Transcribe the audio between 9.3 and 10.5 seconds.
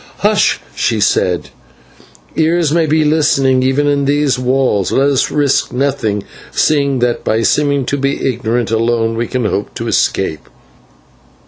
hope to escape.'"